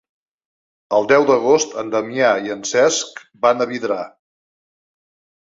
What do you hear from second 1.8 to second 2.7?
en Damià i en